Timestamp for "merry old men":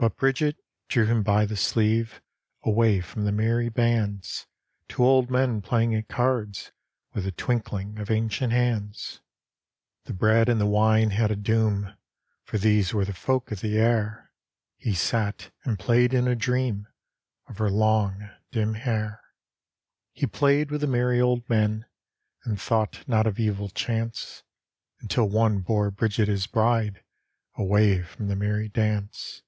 20.86-21.86